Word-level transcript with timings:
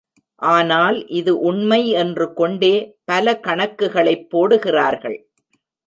ஆனால் 0.41 0.97
இது 1.11 1.33
உண்மை 1.41 1.89
என்று 1.95 2.27
கொண்டே 2.33 2.73
பல 3.05 3.35
கணக்குகளைப் 3.39 4.27
போடுகிறார்கள். 4.29 5.19